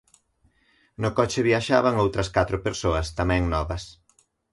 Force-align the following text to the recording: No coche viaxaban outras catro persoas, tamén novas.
No 1.01 1.09
coche 1.17 1.45
viaxaban 1.49 2.01
outras 2.03 2.31
catro 2.35 2.57
persoas, 2.67 3.07
tamén 3.19 3.41
novas. 3.53 3.83